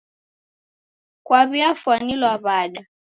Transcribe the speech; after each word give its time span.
Kwaw'iafwanilwa 1.25 2.33
w'ada? 2.43 2.81